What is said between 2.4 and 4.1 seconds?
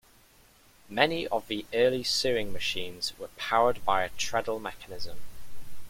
machines were powered by a